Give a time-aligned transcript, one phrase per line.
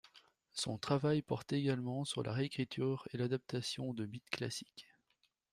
[0.53, 4.87] Son travail porte également sur la réécriture et l’adaptation de mythes classiques.